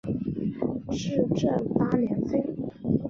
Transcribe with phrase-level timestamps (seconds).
[0.89, 2.43] 至正八年废。